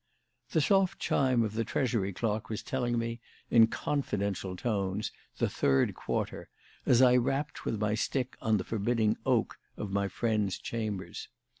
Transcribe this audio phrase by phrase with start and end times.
[0.49, 3.17] The soft chime of the Treasury clock was telling out,
[3.51, 6.49] in confidential tones, the third quarter
[6.87, 11.27] as I wrapped with my stick on the forbidding "oak" of my friends' chambers.